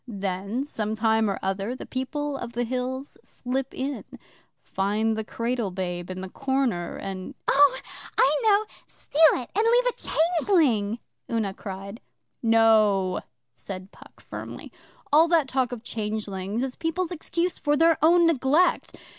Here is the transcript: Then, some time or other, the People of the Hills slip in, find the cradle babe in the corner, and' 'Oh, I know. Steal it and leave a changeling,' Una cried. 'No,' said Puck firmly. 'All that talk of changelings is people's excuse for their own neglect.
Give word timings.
Then, 0.07 0.63
some 0.63 0.95
time 0.95 1.29
or 1.29 1.37
other, 1.43 1.75
the 1.75 1.85
People 1.85 2.35
of 2.35 2.53
the 2.53 2.63
Hills 2.63 3.19
slip 3.21 3.71
in, 3.71 4.03
find 4.63 5.15
the 5.15 5.23
cradle 5.23 5.69
babe 5.69 6.09
in 6.09 6.21
the 6.21 6.27
corner, 6.29 6.97
and' 6.97 7.35
'Oh, 7.47 7.79
I 8.17 8.35
know. 8.43 8.65
Steal 8.87 9.21
it 9.33 9.51
and 9.53 9.63
leave 9.63 9.85
a 9.85 10.41
changeling,' 10.41 10.97
Una 11.31 11.53
cried. 11.53 12.01
'No,' 12.41 13.19
said 13.53 13.91
Puck 13.91 14.19
firmly. 14.19 14.71
'All 15.13 15.27
that 15.27 15.47
talk 15.47 15.71
of 15.71 15.83
changelings 15.83 16.63
is 16.63 16.75
people's 16.75 17.11
excuse 17.11 17.59
for 17.59 17.77
their 17.77 17.99
own 18.01 18.25
neglect. 18.25 18.97